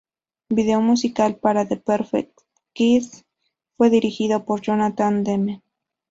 El 0.49 0.55
vídeo 0.55 0.81
musical 0.81 1.35
para 1.35 1.67
"The 1.67 1.77
Perfect 1.77 2.35
Kiss" 2.73 3.23
fue 3.77 3.91
dirigido 3.91 4.45
por 4.45 4.59
Jonathan 4.59 5.23
Demme. 5.23 5.61